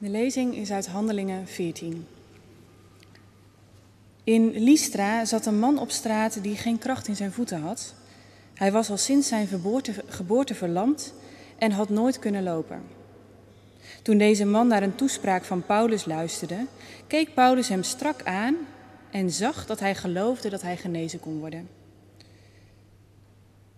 [0.00, 2.06] De lezing is uit Handelingen 14.
[4.24, 7.94] In Lystra zat een man op straat die geen kracht in zijn voeten had.
[8.54, 11.14] Hij was al sinds zijn geboorte, geboorte verlamd
[11.58, 12.82] en had nooit kunnen lopen.
[14.02, 16.66] Toen deze man naar een toespraak van Paulus luisterde,
[17.06, 18.56] keek Paulus hem strak aan
[19.10, 21.68] en zag dat hij geloofde dat hij genezen kon worden.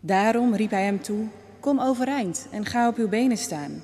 [0.01, 1.27] Daarom riep hij hem toe:
[1.61, 3.83] Kom overeind en ga op uw benen staan.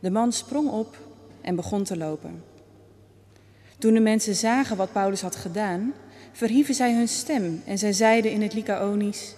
[0.00, 1.01] De man sprong op
[1.42, 2.44] en begon te lopen.
[3.78, 5.92] Toen de mensen zagen wat Paulus had gedaan,
[6.32, 9.34] verhieven zij hun stem en zij zeiden in het Lycaonisch: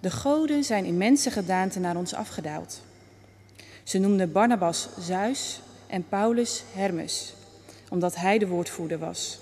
[0.00, 2.82] De goden zijn in mensengedaante naar ons afgedaald.
[3.82, 7.34] Ze noemden Barnabas Zeus en Paulus Hermes,
[7.90, 9.38] omdat hij de woordvoerder was.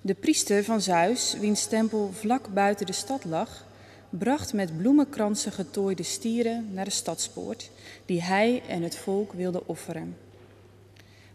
[0.00, 3.64] De priester van Zeus, wiens tempel vlak buiten de stad lag,
[4.10, 7.70] bracht met bloemenkransen getooide stieren naar de stadspoort,
[8.06, 10.16] die hij en het volk wilden offeren.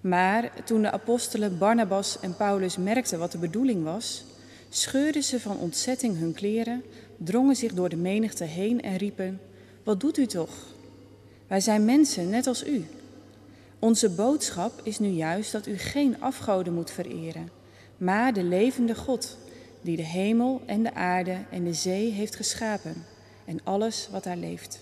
[0.01, 4.23] Maar toen de apostelen Barnabas en Paulus merkten wat de bedoeling was,
[4.69, 6.83] scheurden ze van ontzetting hun kleren,
[7.17, 9.39] drongen zich door de menigte heen en riepen:
[9.83, 10.51] Wat doet u toch?
[11.47, 12.85] Wij zijn mensen, net als u.
[13.79, 17.49] Onze boodschap is nu juist dat u geen afgoden moet vereren,
[17.97, 19.37] maar de levende God,
[19.81, 23.05] die de hemel en de aarde en de zee heeft geschapen
[23.45, 24.79] en alles wat daar leeft.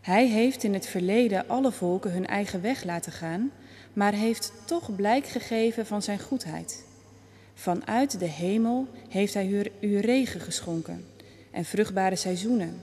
[0.00, 3.50] Hij heeft in het verleden alle volken hun eigen weg laten gaan,
[3.92, 6.84] maar heeft toch blijk gegeven van zijn goedheid.
[7.54, 11.04] Vanuit de hemel heeft hij u regen geschonken
[11.50, 12.80] en vruchtbare seizoenen.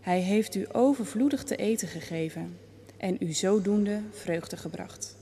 [0.00, 2.58] Hij heeft u overvloedig te eten gegeven
[2.96, 5.16] en u zodoende vreugde gebracht.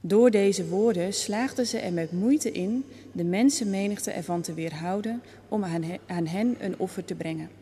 [0.00, 5.64] Door deze woorden slaagden ze er met moeite in de mensenmenigte ervan te weerhouden om
[6.06, 7.57] aan hen een offer te brengen.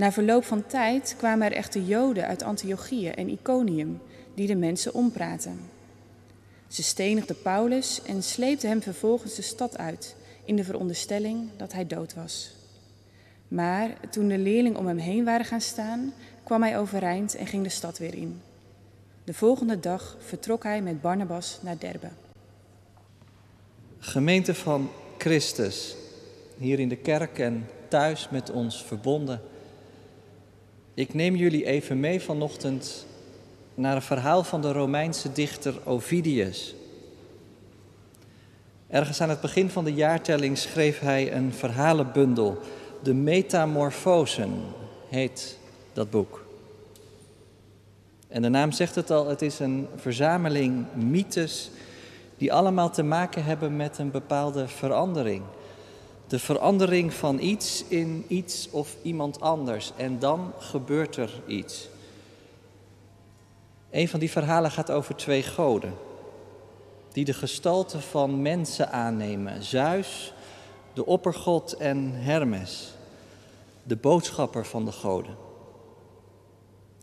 [0.00, 4.00] Na verloop van tijd kwamen er echter Joden uit Antiochië en Iconium
[4.34, 5.60] die de mensen ompraten.
[6.68, 11.86] Ze stenigden Paulus en sleepten hem vervolgens de stad uit in de veronderstelling dat hij
[11.86, 12.52] dood was.
[13.48, 16.12] Maar toen de leerlingen om hem heen waren gaan staan,
[16.44, 18.40] kwam hij overeind en ging de stad weer in.
[19.24, 22.08] De volgende dag vertrok hij met Barnabas naar Derbe.
[23.98, 25.96] Gemeente van Christus,
[26.58, 29.49] hier in de kerk en thuis met ons verbonden.
[30.94, 33.06] Ik neem jullie even mee vanochtend
[33.74, 36.74] naar een verhaal van de Romeinse dichter Ovidius.
[38.88, 42.58] Ergens aan het begin van de jaartelling schreef hij een verhalenbundel.
[43.02, 44.52] De Metamorfosen
[45.08, 45.58] heet
[45.92, 46.44] dat boek.
[48.28, 51.70] En de naam zegt het al, het is een verzameling mythes
[52.36, 55.42] die allemaal te maken hebben met een bepaalde verandering.
[56.30, 59.92] De verandering van iets in iets of iemand anders.
[59.96, 61.88] En dan gebeurt er iets.
[63.90, 65.94] Een van die verhalen gaat over twee goden.
[67.12, 69.62] Die de gestalte van mensen aannemen.
[69.62, 70.32] Zeus,
[70.92, 72.92] de oppergod en Hermes.
[73.82, 75.36] De boodschapper van de goden.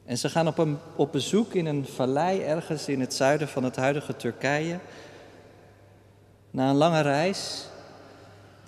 [0.06, 3.64] En ze gaan op, een, op bezoek in een vallei ergens in het zuiden van
[3.64, 4.80] het huidige Turkije.
[6.52, 7.68] Na een lange reis.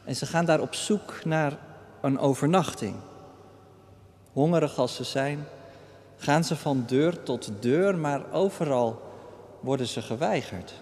[0.10, 1.58] En ze gaan daar op zoek naar
[2.02, 2.96] een overnachting.
[4.32, 5.46] Hongerig als ze zijn,
[6.18, 9.02] gaan ze van deur tot deur, maar overal
[9.60, 10.74] worden ze geweigerd.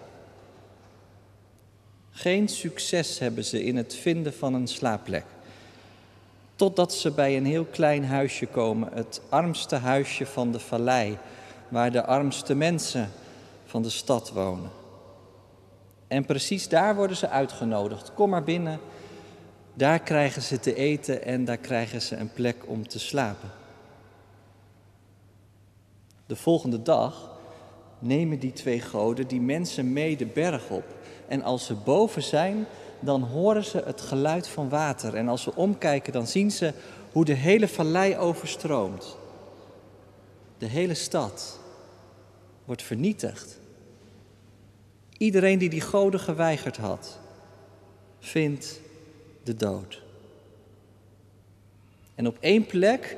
[2.10, 5.24] Geen succes hebben ze in het vinden van een slaapplek.
[6.54, 11.18] Totdat ze bij een heel klein huisje komen, het armste huisje van de vallei,
[11.68, 13.10] waar de armste mensen
[13.64, 14.70] van de stad wonen.
[16.06, 18.14] En precies daar worden ze uitgenodigd.
[18.14, 18.80] Kom maar binnen,
[19.78, 23.50] daar krijgen ze te eten en daar krijgen ze een plek om te slapen.
[26.26, 27.38] De volgende dag
[27.98, 30.84] nemen die twee goden die mensen mee de berg op.
[31.28, 32.66] En als ze boven zijn,
[33.00, 35.14] dan horen ze het geluid van water.
[35.14, 36.72] En als ze omkijken, dan zien ze
[37.12, 39.16] hoe de hele vallei overstroomt.
[40.58, 41.58] De hele stad
[42.64, 43.60] wordt vernietigd.
[45.18, 47.18] Iedereen die die goden geweigerd had,
[48.18, 48.80] vindt
[49.56, 50.02] de.
[52.14, 53.16] En op één plek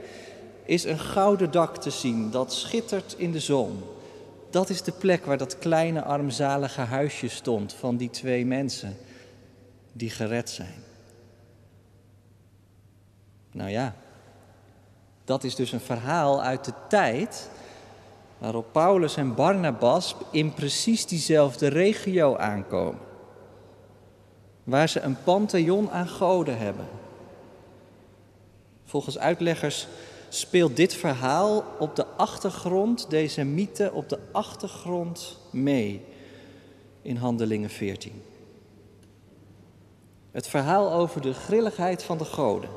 [0.65, 3.83] is een gouden dak te zien dat schittert in de zon.
[4.51, 8.97] Dat is de plek waar dat kleine armzalige huisje stond van die twee mensen
[9.93, 10.83] die gered zijn.
[13.53, 13.95] Nou ja,
[15.25, 17.51] dat is dus een verhaal uit de tijd
[18.39, 23.10] waarop Paulus en Barnabas in precies diezelfde regio aankomen.
[24.65, 26.87] Waar ze een pantheon aan goden hebben.
[28.85, 29.87] Volgens uitleggers
[30.29, 36.05] speelt dit verhaal op de achtergrond, deze mythe op de achtergrond mee
[37.03, 38.23] in Handelingen 14.
[40.31, 42.71] Het verhaal over de grilligheid van de goden,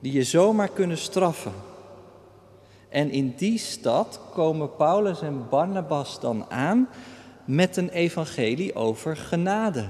[0.00, 1.52] die je zomaar kunnen straffen.
[2.88, 6.88] En in die stad komen Paulus en Barnabas dan aan
[7.44, 9.88] met een evangelie over genade.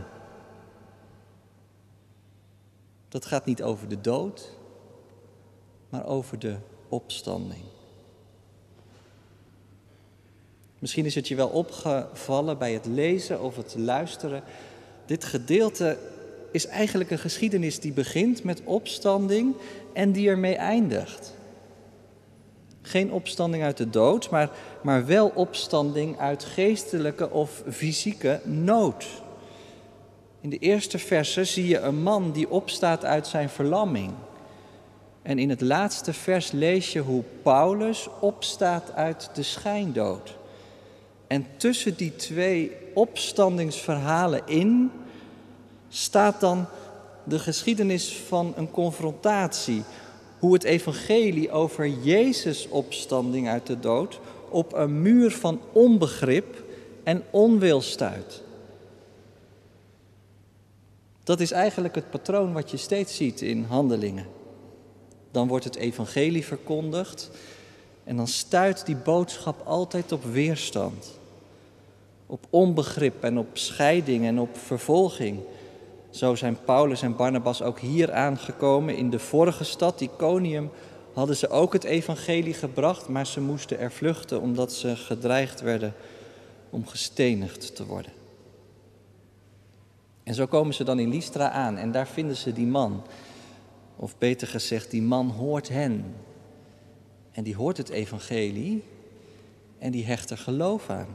[3.11, 4.51] Dat gaat niet over de dood,
[5.89, 6.57] maar over de
[6.89, 7.63] opstanding.
[10.79, 14.43] Misschien is het je wel opgevallen bij het lezen of het luisteren.
[15.07, 15.99] Dit gedeelte
[16.51, 19.55] is eigenlijk een geschiedenis die begint met opstanding
[19.93, 21.35] en die ermee eindigt.
[22.83, 24.51] Geen opstanding uit de dood, maar,
[24.83, 29.07] maar wel opstanding uit geestelijke of fysieke nood.
[30.41, 34.13] In de eerste verse zie je een man die opstaat uit zijn verlamming.
[35.23, 40.37] En in het laatste vers lees je hoe Paulus opstaat uit de schijndood.
[41.27, 44.91] En tussen die twee opstandingsverhalen in
[45.89, 46.67] staat dan
[47.25, 49.83] de geschiedenis van een confrontatie.
[50.39, 56.65] Hoe het evangelie over Jezus' opstanding uit de dood op een muur van onbegrip
[57.05, 58.43] en onwil stuit.
[61.31, 64.27] Dat is eigenlijk het patroon wat je steeds ziet in handelingen.
[65.31, 67.31] Dan wordt het evangelie verkondigd
[68.05, 71.19] en dan stuit die boodschap altijd op weerstand.
[72.27, 75.41] Op onbegrip en op scheiding en op vervolging.
[76.11, 78.97] Zo zijn Paulus en Barnabas ook hier aangekomen.
[78.97, 80.71] In de vorige stad, Iconium,
[81.13, 85.95] hadden ze ook het evangelie gebracht, maar ze moesten er vluchten omdat ze gedreigd werden
[86.71, 88.20] om gestenigd te worden.
[90.31, 93.03] En zo komen ze dan in Lystra aan en daar vinden ze die man.
[93.97, 96.15] Of beter gezegd, die man hoort hen.
[97.33, 98.85] En die hoort het evangelie
[99.79, 101.07] en die hecht er geloof aan.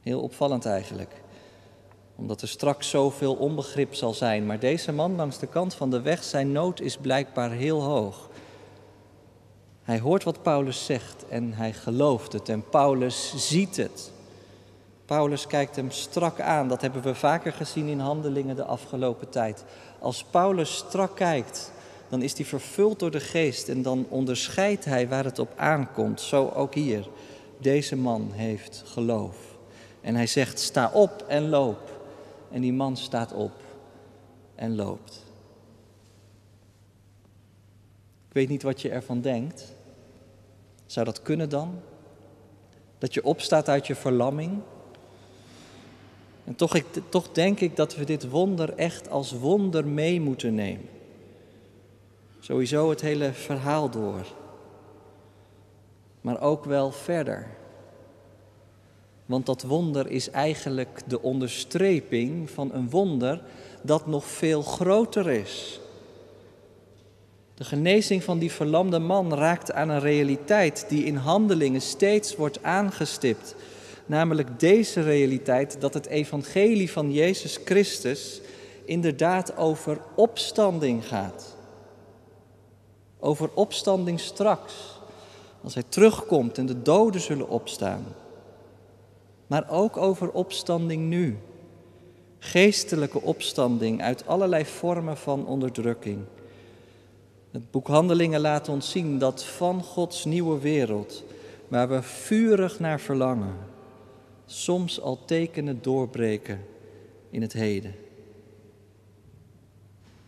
[0.00, 1.22] Heel opvallend eigenlijk
[2.16, 4.46] omdat er straks zoveel onbegrip zal zijn.
[4.46, 8.28] Maar deze man langs de kant van de weg, zijn nood is blijkbaar heel hoog.
[9.82, 14.12] Hij hoort wat Paulus zegt en hij gelooft het en Paulus ziet het.
[15.06, 19.64] Paulus kijkt hem strak aan, dat hebben we vaker gezien in handelingen de afgelopen tijd.
[19.98, 21.72] Als Paulus strak kijkt,
[22.08, 26.20] dan is hij vervuld door de geest en dan onderscheidt hij waar het op aankomt.
[26.20, 27.08] Zo ook hier.
[27.58, 29.36] Deze man heeft geloof.
[30.00, 31.92] En hij zegt: sta op en loop.
[32.50, 33.52] En die man staat op
[34.54, 35.22] en loopt.
[38.28, 39.74] Ik weet niet wat je ervan denkt.
[40.86, 41.80] Zou dat kunnen dan?
[42.98, 44.62] Dat je opstaat uit je verlamming?
[46.44, 50.54] En toch, ik, toch denk ik dat we dit wonder echt als wonder mee moeten
[50.54, 50.88] nemen.
[52.40, 54.26] Sowieso het hele verhaal door.
[56.20, 57.46] Maar ook wel verder.
[59.26, 63.42] Want dat wonder is eigenlijk de onderstreping van een wonder
[63.82, 65.80] dat nog veel groter is.
[67.54, 72.62] De genezing van die verlamde man raakt aan een realiteit die in handelingen steeds wordt
[72.62, 73.54] aangestipt.
[74.06, 78.40] Namelijk deze realiteit dat het evangelie van Jezus Christus
[78.84, 81.56] inderdaad over opstanding gaat.
[83.18, 85.00] Over opstanding straks,
[85.62, 88.04] als hij terugkomt en de doden zullen opstaan
[89.46, 91.38] maar ook over opstanding nu.
[92.38, 96.18] Geestelijke opstanding uit allerlei vormen van onderdrukking.
[97.50, 101.24] Het boek Handelingen laat ons zien dat van Gods nieuwe wereld,
[101.68, 103.54] waar we vurig naar verlangen,
[104.46, 106.66] soms al tekenen doorbreken
[107.30, 107.94] in het heden.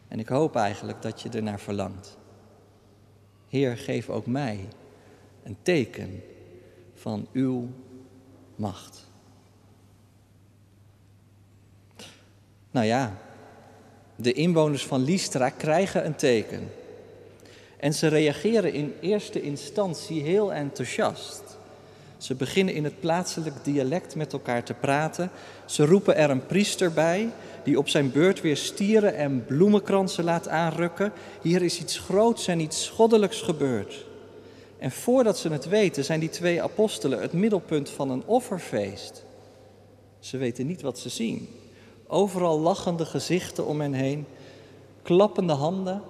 [0.08, 2.16] En ik hoop eigenlijk dat je ernaar verlangt.
[3.48, 4.68] Heer, geef ook mij
[5.42, 6.22] een teken
[6.94, 7.68] van uw
[8.56, 9.06] macht.
[12.70, 13.18] Nou ja,
[14.16, 16.70] de inwoners van Lystra krijgen een teken.
[17.76, 21.45] En ze reageren in eerste instantie heel enthousiast.
[22.18, 25.30] Ze beginnen in het plaatselijk dialect met elkaar te praten.
[25.64, 27.30] Ze roepen er een priester bij,
[27.64, 31.12] die op zijn beurt weer stieren en bloemenkransen laat aanrukken.
[31.42, 34.06] Hier is iets groots en iets goddelijks gebeurd.
[34.78, 39.24] En voordat ze het weten, zijn die twee apostelen het middelpunt van een offerfeest.
[40.18, 41.48] Ze weten niet wat ze zien.
[42.06, 44.26] Overal lachende gezichten om hen heen,
[45.02, 46.02] klappende handen.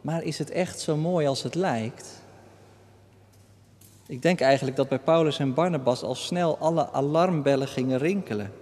[0.00, 2.23] Maar is het echt zo mooi als het lijkt?
[4.06, 8.52] Ik denk eigenlijk dat bij Paulus en Barnabas al snel alle alarmbellen gingen rinkelen.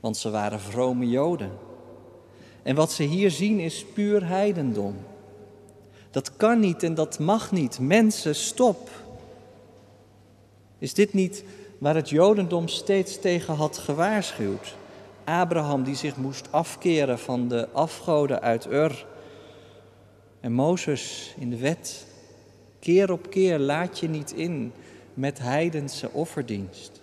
[0.00, 1.50] Want ze waren vrome Joden.
[2.62, 4.96] En wat ze hier zien is puur heidendom.
[6.10, 7.78] Dat kan niet en dat mag niet.
[7.78, 8.90] Mensen, stop.
[10.78, 11.44] Is dit niet
[11.78, 14.76] waar het Jodendom steeds tegen had gewaarschuwd?
[15.24, 19.06] Abraham die zich moest afkeren van de afgoden uit Ur.
[20.40, 22.06] En Mozes in de wet.
[22.84, 24.72] Keer op keer laat je niet in
[25.14, 27.02] met heidense offerdienst.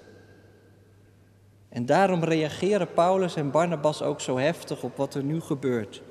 [1.69, 6.01] En daarom reageren Paulus en Barnabas ook zo heftig op wat er nu gebeurt.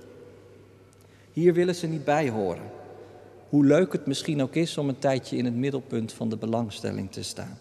[1.32, 2.70] Hier willen ze niet bij horen.
[3.48, 7.12] Hoe leuk het misschien ook is om een tijdje in het middelpunt van de belangstelling
[7.12, 7.58] te staan.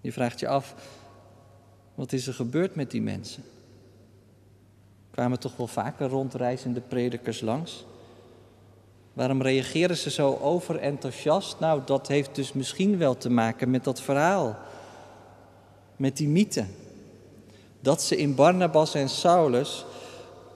[0.00, 0.74] Je vraagt je af,
[1.94, 3.42] wat is er gebeurd met die mensen?
[5.10, 7.86] Kwamen toch wel vaker rondreizende predikers langs?
[9.18, 11.60] Waarom reageren ze zo overenthousiast?
[11.60, 14.56] Nou, dat heeft dus misschien wel te maken met dat verhaal.
[15.96, 16.64] Met die mythe.
[17.80, 19.84] Dat ze in Barnabas en Saulus,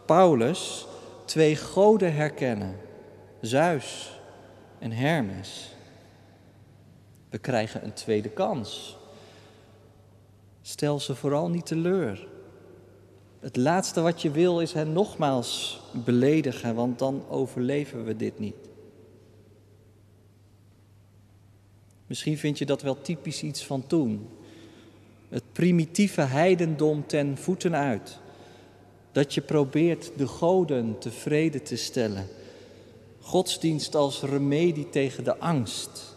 [0.07, 0.87] Paulus,
[1.25, 2.77] twee goden herkennen.
[3.41, 4.21] Zeus
[4.79, 5.75] en Hermes.
[7.31, 8.97] We krijgen een tweede kans.
[10.61, 12.29] Stel ze vooral niet teleur.
[13.43, 18.55] Het laatste wat je wil is hen nogmaals beledigen, want dan overleven we dit niet.
[22.07, 24.29] Misschien vind je dat wel typisch iets van toen.
[25.29, 28.19] Het primitieve heidendom ten voeten uit.
[29.13, 32.27] Dat je probeert de goden tevreden te stellen.
[33.21, 36.17] Godsdienst als remedie tegen de angst.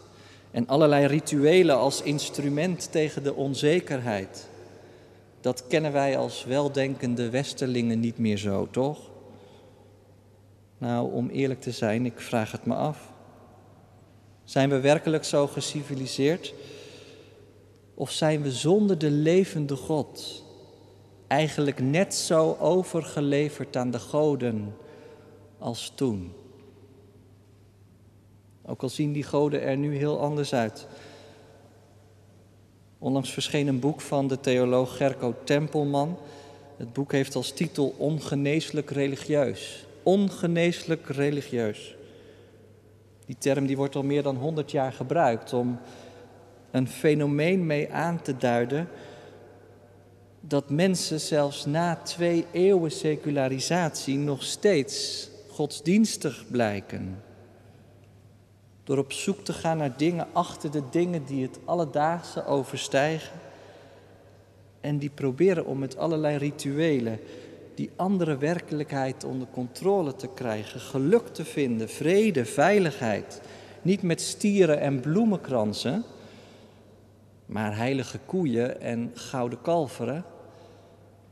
[0.50, 4.48] En allerlei rituelen als instrument tegen de onzekerheid.
[5.46, 9.10] Dat kennen wij als weldenkende westerlingen niet meer zo, toch?
[10.78, 13.12] Nou, om eerlijk te zijn, ik vraag het me af.
[14.44, 16.54] Zijn we werkelijk zo geciviliseerd?
[17.94, 20.44] Of zijn we zonder de levende God
[21.26, 24.74] eigenlijk net zo overgeleverd aan de goden
[25.58, 26.32] als toen?
[28.62, 30.86] Ook al zien die goden er nu heel anders uit.
[32.98, 36.18] Onlangs verscheen een boek van de theoloog Gerco Tempelman.
[36.76, 39.86] Het boek heeft als titel Ongeneeslijk religieus.
[40.02, 41.96] Ongeneeslijk religieus.
[43.26, 45.78] Die term die wordt al meer dan 100 jaar gebruikt om
[46.70, 48.88] een fenomeen mee aan te duiden
[50.40, 57.22] dat mensen zelfs na twee eeuwen secularisatie nog steeds godsdienstig blijken.
[58.86, 63.38] Door op zoek te gaan naar dingen achter de dingen die het alledaagse overstijgen.
[64.80, 67.20] En die proberen om met allerlei rituelen
[67.74, 73.40] die andere werkelijkheid onder controle te krijgen, geluk te vinden, vrede, veiligheid.
[73.82, 76.04] Niet met stieren en bloemenkransen,
[77.46, 80.24] maar heilige koeien en gouden kalveren,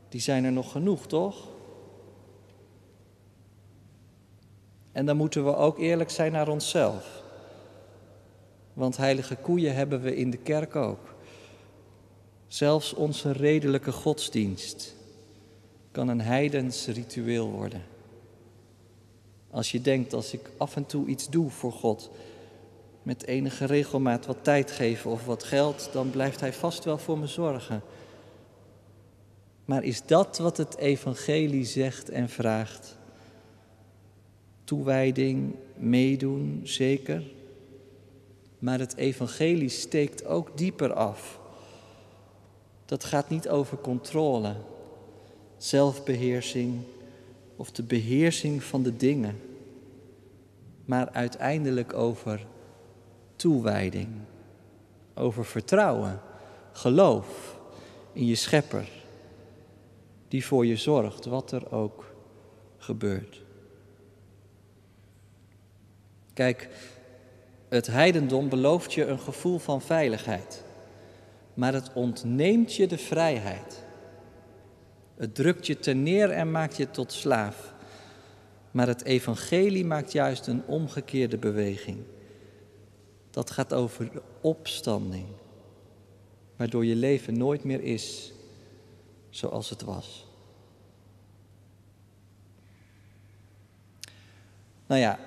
[0.09, 1.47] die zijn er nog genoeg, toch?
[4.91, 7.23] En dan moeten we ook eerlijk zijn naar onszelf.
[8.75, 11.15] Want heilige koeien hebben we in de kerk ook.
[12.47, 14.95] Zelfs onze redelijke godsdienst
[15.91, 17.83] kan een heidens ritueel worden.
[19.49, 22.09] Als je denkt, als ik af en toe iets doe voor God,
[23.03, 27.17] met enige regelmaat wat tijd geven of wat geld, dan blijft Hij vast wel voor
[27.17, 27.81] me zorgen.
[29.65, 32.97] Maar is dat wat het Evangelie zegt en vraagt?
[34.63, 37.23] Toewijding, meedoen, zeker.
[38.65, 41.39] Maar het evangelie steekt ook dieper af.
[42.85, 44.55] Dat gaat niet over controle,
[45.57, 46.81] zelfbeheersing
[47.55, 49.39] of de beheersing van de dingen,
[50.85, 52.45] maar uiteindelijk over
[53.35, 54.09] toewijding,
[55.13, 56.21] over vertrouwen,
[56.71, 57.57] geloof
[58.13, 58.89] in je schepper,
[60.27, 62.15] die voor je zorgt, wat er ook
[62.77, 63.41] gebeurt.
[66.33, 66.69] Kijk,
[67.69, 70.63] het heidendom belooft je een gevoel van veiligheid,
[71.53, 73.83] maar het ontneemt je de vrijheid.
[75.15, 77.73] Het drukt je ten neer en maakt je tot slaaf.
[78.71, 81.97] Maar het evangelie maakt juist een omgekeerde beweging.
[83.29, 85.25] Dat gaat over de opstanding,
[86.55, 88.33] waardoor je leven nooit meer is
[89.29, 90.27] zoals het was.
[94.87, 95.19] Nou ja,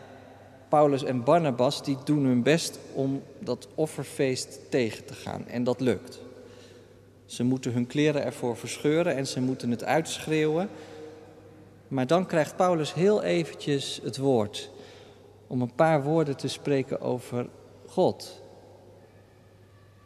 [0.69, 5.81] Paulus en Barnabas die doen hun best om dat offerfeest tegen te gaan en dat
[5.81, 6.21] lukt.
[7.27, 10.69] Ze moeten hun kleren ervoor verscheuren en ze moeten het uitschreeuwen.
[11.89, 14.71] Maar dan krijgt Paulus heel eventjes het woord
[15.47, 17.49] om een paar woorden te spreken over
[17.87, 18.43] God.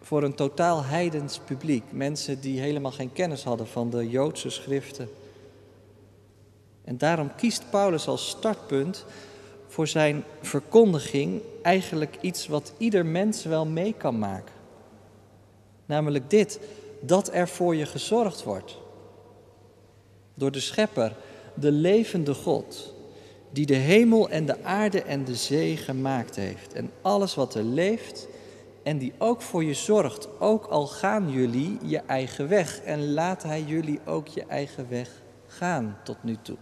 [0.01, 5.09] Voor een totaal heidens publiek, mensen die helemaal geen kennis hadden van de Joodse schriften.
[6.85, 9.05] En daarom kiest Paulus als startpunt
[9.73, 14.55] voor zijn verkondiging eigenlijk iets wat ieder mens wel mee kan maken.
[15.87, 16.61] Namelijk dit,
[17.01, 18.79] dat er voor je gezorgd wordt.
[20.35, 21.17] Door de Schepper,
[21.55, 22.95] de levende God,
[23.51, 26.73] die de hemel en de aarde en de zee gemaakt heeft.
[26.73, 28.29] En alles wat er leeft
[28.83, 32.81] en die ook voor je zorgt, ook al gaan jullie je eigen weg.
[32.81, 35.11] En laat Hij jullie ook je eigen weg
[35.47, 36.57] gaan tot nu toe.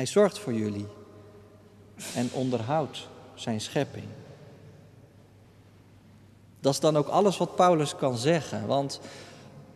[0.00, 0.86] Hij zorgt voor jullie
[2.14, 4.04] en onderhoudt zijn schepping.
[6.60, 9.00] Dat is dan ook alles wat Paulus kan zeggen, want,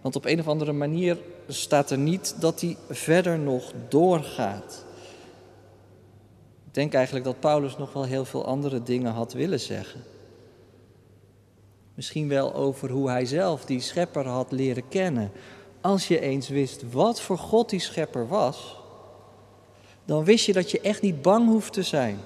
[0.00, 4.84] want op een of andere manier staat er niet dat hij verder nog doorgaat.
[6.66, 10.02] Ik denk eigenlijk dat Paulus nog wel heel veel andere dingen had willen zeggen.
[11.94, 15.32] Misschien wel over hoe hij zelf die schepper had leren kennen.
[15.80, 18.82] Als je eens wist wat voor God die schepper was,
[20.04, 22.18] dan wist je dat je echt niet bang hoeft te zijn.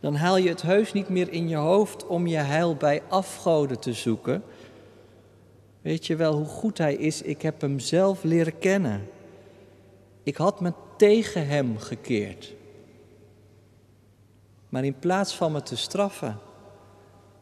[0.00, 3.78] Dan haal je het heus niet meer in je hoofd om je heil bij afgoden
[3.78, 4.42] te zoeken.
[5.82, 7.22] Weet je wel hoe goed hij is?
[7.22, 9.08] Ik heb hem zelf leren kennen.
[10.22, 12.54] Ik had me tegen hem gekeerd.
[14.68, 16.38] Maar in plaats van me te straffen,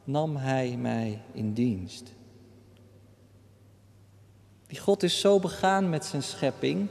[0.04, 2.12] nam hij mij in dienst.
[4.66, 6.88] Die God is zo begaan met zijn schepping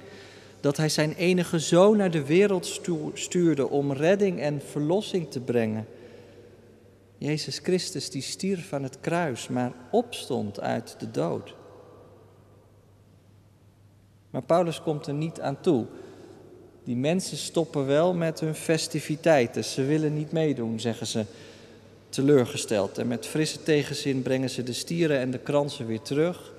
[0.64, 2.82] dat hij zijn enige zoon naar de wereld
[3.14, 5.88] stuurde om redding en verlossing te brengen.
[7.18, 11.56] Jezus Christus die stierf aan het kruis, maar opstond uit de dood.
[14.30, 15.86] Maar Paulus komt er niet aan toe.
[16.84, 19.64] Die mensen stoppen wel met hun festiviteiten.
[19.64, 21.26] Ze willen niet meedoen, zeggen ze,
[22.10, 22.98] teleurgesteld.
[22.98, 26.54] En met frisse tegenzin brengen ze de stieren en de kransen weer terug.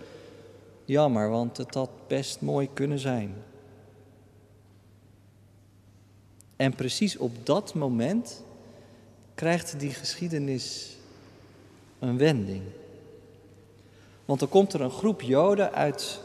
[0.85, 3.35] Jammer, want het had best mooi kunnen zijn.
[6.57, 8.43] En precies op dat moment
[9.35, 10.97] krijgt die geschiedenis
[11.99, 12.63] een wending.
[14.25, 16.21] Want er komt er een groep Joden uit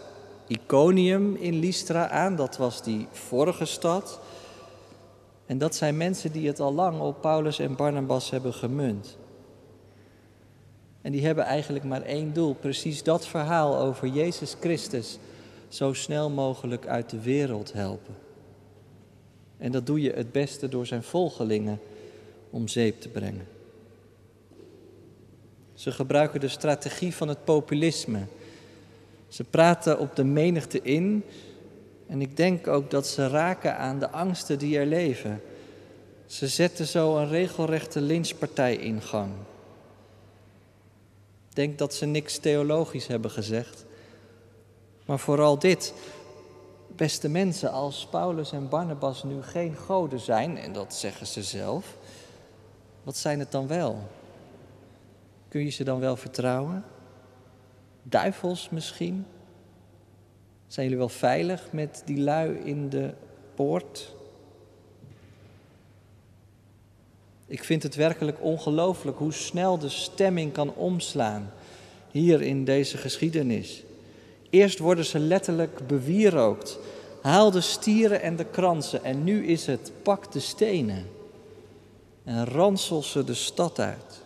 [0.48, 4.20] Iconium in Lystra aan, dat was die vorige stad.
[5.46, 9.18] En dat zijn mensen die het al lang op Paulus en Barnabas hebben gemunt.
[11.02, 15.18] En die hebben eigenlijk maar één doel, precies dat verhaal over Jezus Christus
[15.68, 18.16] zo snel mogelijk uit de wereld helpen.
[19.60, 21.80] En dat doe je het beste door zijn volgelingen
[22.50, 23.48] om zeep te brengen.
[25.74, 28.20] Ze gebruiken de strategie van het populisme.
[29.28, 31.24] Ze praten op de menigte in
[32.08, 35.42] en ik denk ook dat ze raken aan de angsten die er leven.
[36.26, 39.32] Ze zetten zo een regelrechte lynchpartij in gang.
[41.50, 43.86] Ik denk dat ze niks theologisch hebben gezegd,
[45.06, 45.94] maar vooral dit.
[47.00, 51.98] Beste mensen, als Paulus en Barnabas nu geen goden zijn, en dat zeggen ze zelf,
[53.04, 54.08] wat zijn het dan wel?
[55.48, 56.84] Kun je ze dan wel vertrouwen?
[58.04, 59.26] Duivels misschien?
[60.68, 63.14] Zijn jullie wel veilig met die lui in de
[63.56, 64.16] poort?
[67.48, 71.52] Ik vind het werkelijk ongelooflijk hoe snel de stemming kan omslaan
[72.12, 73.84] hier in deze geschiedenis.
[74.50, 76.78] Eerst worden ze letterlijk bewierookt.
[77.22, 81.10] Haal de stieren en de kransen en nu is het pak de stenen
[82.24, 84.22] en ransel ze de stad uit.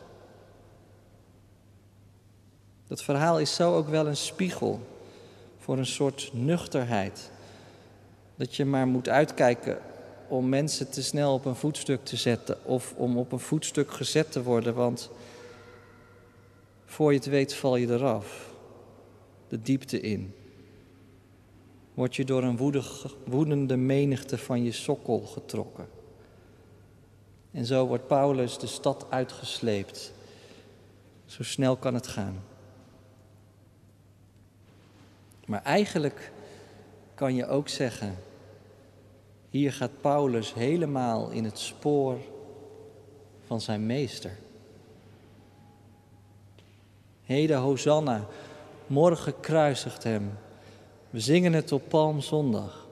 [2.88, 4.80] Dat verhaal is zo ook wel een spiegel
[5.60, 7.32] voor een soort nuchterheid.
[8.36, 9.78] Dat je maar moet uitkijken
[10.28, 14.32] om mensen te snel op een voetstuk te zetten of om op een voetstuk gezet
[14.32, 15.10] te worden, want
[16.86, 18.53] voor je het weet val je eraf,
[19.54, 20.34] de diepte in.
[21.94, 22.58] Word je door een
[23.26, 25.88] woedende menigte van je sokkel getrokken.
[27.52, 30.14] En zo wordt Paulus de stad uitgesleept.
[31.26, 32.44] Zo snel kan het gaan.
[35.46, 36.32] Maar eigenlijk
[37.16, 38.18] kan je ook zeggen,
[39.50, 42.18] hier gaat Paulus helemaal in het spoor
[43.46, 44.38] van zijn meester.
[47.24, 48.28] Heden Hosanna,
[48.88, 50.32] morgen kruisigt hem.
[51.10, 52.88] We zingen het op Palmzondag.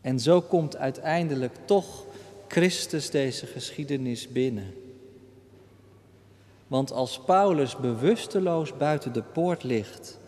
[0.00, 2.04] En zo komt uiteindelijk toch
[2.48, 4.74] Christus deze geschiedenis binnen.
[6.66, 10.18] Want als Paulus bewusteloos buiten de poort ligt,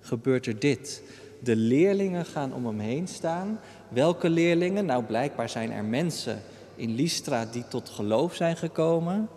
[0.00, 1.02] gebeurt er dit.
[1.40, 3.60] De leerlingen gaan om hem heen staan.
[3.88, 4.86] Welke leerlingen?
[4.86, 6.42] Nou, blijkbaar zijn er mensen
[6.76, 9.28] in Lystra die tot geloof zijn gekomen.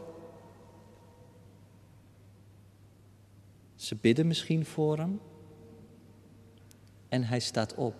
[3.77, 5.19] Ze bidden misschien voor hem.
[7.09, 7.95] En hij staat op.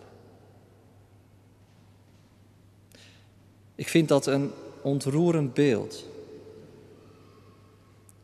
[3.76, 6.06] Ik vind dat een ontroerend beeld.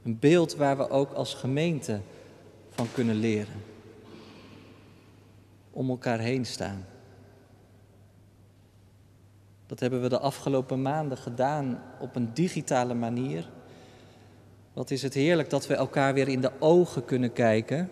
[0.04, 2.02] Een beeld waar we ook als gemeente
[2.70, 3.62] van kunnen leren.
[5.72, 6.86] Om elkaar heen staan.
[9.66, 13.50] Dat hebben we de afgelopen maanden gedaan op een digitale manier.
[14.74, 17.90] Wat is het heerlijk dat we elkaar weer in de ogen kunnen kijken.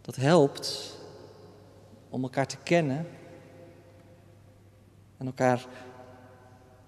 [0.00, 0.96] Dat helpt
[2.08, 3.06] om elkaar te kennen
[5.16, 5.66] en elkaar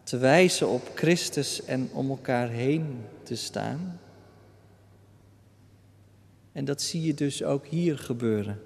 [0.02, 4.00] te wijzen op Christus en om elkaar heen te staan.
[6.52, 8.62] En dat zie je dus ook hier gebeuren.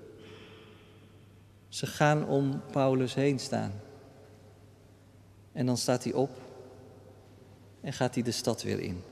[1.69, 3.73] Ze gaan om Paulus heen staan.
[5.53, 6.31] En dan staat hij op
[7.81, 9.03] en gaat hij de stad weer in.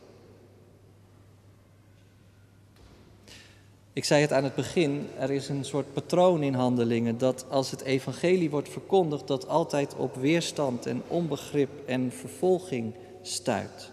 [3.94, 7.70] Ik zei het aan het begin, er is een soort patroon in handelingen dat als
[7.70, 13.90] het evangelie wordt verkondigd, dat altijd op weerstand en onbegrip en vervolging stuit.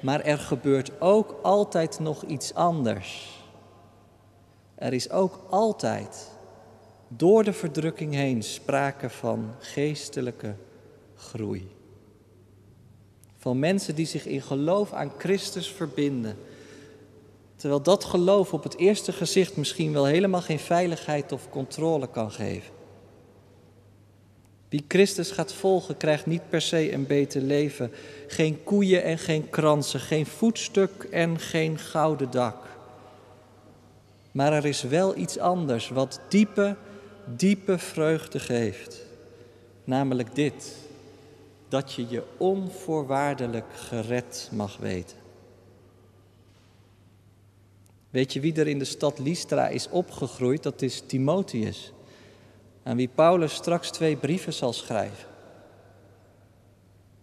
[0.00, 3.36] Maar er gebeurt ook altijd nog iets anders.
[4.74, 6.30] Er is ook altijd
[7.08, 10.54] door de verdrukking heen sprake van geestelijke
[11.16, 11.70] groei.
[13.36, 16.36] Van mensen die zich in geloof aan Christus verbinden.
[17.58, 22.30] Terwijl dat geloof op het eerste gezicht misschien wel helemaal geen veiligheid of controle kan
[22.30, 22.72] geven.
[24.68, 27.92] Wie Christus gaat volgen, krijgt niet per se een beter leven.
[28.26, 32.56] Geen koeien en geen kransen, geen voetstuk en geen gouden dak.
[34.32, 36.76] Maar er is wel iets anders wat diepe
[37.36, 39.06] diepe vreugde geeft.
[39.84, 40.76] Namelijk dit,
[41.68, 45.16] dat je je onvoorwaardelijk gered mag weten.
[48.10, 50.62] Weet je wie er in de stad Lystra is opgegroeid?
[50.62, 51.92] Dat is Timotheus,
[52.82, 55.26] aan wie Paulus straks twee brieven zal schrijven.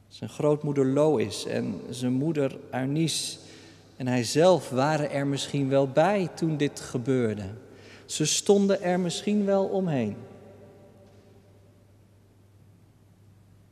[0.07, 3.37] Zijn grootmoeder Lois en zijn moeder Arnice
[3.95, 7.49] en hij zelf waren er misschien wel bij toen dit gebeurde.
[8.05, 10.15] Ze stonden er misschien wel omheen.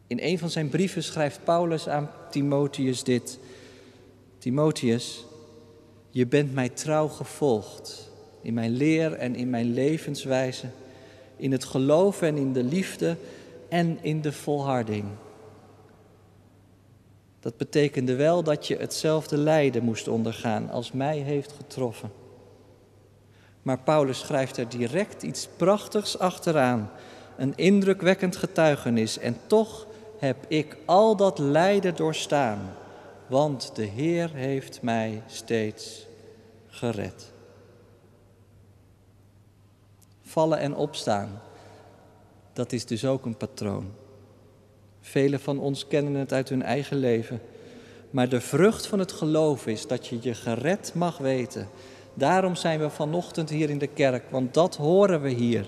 [0.07, 3.39] In een van zijn brieven schrijft Paulus aan Timotheus dit.
[4.37, 5.25] Timotheus,
[6.13, 10.67] je bent mij trouw gevolgd in mijn leer en in mijn levenswijze,
[11.37, 13.17] in het geloof en in de liefde
[13.69, 15.05] en in de volharding.
[17.39, 22.11] Dat betekende wel dat je hetzelfde lijden moest ondergaan als mij heeft getroffen.
[23.61, 26.89] Maar Paulus schrijft er direct iets prachtigs achteraan.
[27.37, 29.19] Een indrukwekkend getuigenis.
[29.19, 29.87] En toch
[30.19, 32.59] heb ik al dat lijden doorstaan.
[33.27, 36.07] Want de Heer heeft mij steeds
[36.67, 37.31] gered.
[40.21, 41.41] Vallen en opstaan.
[42.53, 43.91] Dat is dus ook een patroon.
[45.01, 47.41] Velen van ons kennen het uit hun eigen leven.
[48.09, 51.67] Maar de vrucht van het geloof is dat je je gered mag weten
[52.13, 55.65] Daarom zijn we vanochtend hier in de kerk, want dat horen we hier.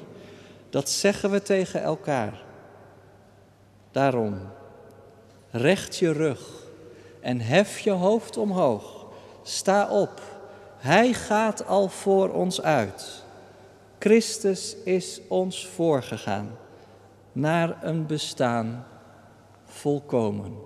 [0.70, 2.44] Dat zeggen we tegen elkaar.
[3.92, 4.40] Daarom,
[5.50, 6.64] recht je rug
[7.26, 9.06] en hef je hoofd omhoog.
[9.44, 10.22] Sta op,
[10.78, 13.24] Hij gaat al voor ons uit.
[14.00, 16.58] Christus is ons voorgegaan
[17.32, 18.86] naar een bestaan
[19.66, 20.58] volkomen.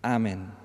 [0.00, 0.61] Amen.